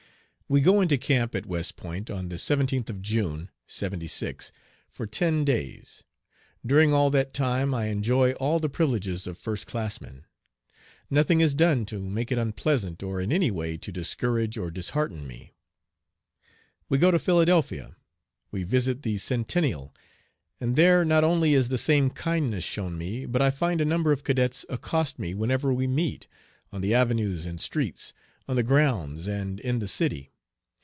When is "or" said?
13.01-13.21, 14.57-14.69